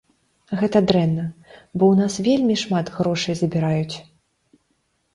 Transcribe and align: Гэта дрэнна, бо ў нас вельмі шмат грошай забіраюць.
Гэта 0.61 0.81
дрэнна, 0.91 1.25
бо 1.77 1.83
ў 1.91 1.95
нас 2.01 2.13
вельмі 2.31 2.57
шмат 2.65 2.93
грошай 2.99 3.41
забіраюць. 3.45 3.95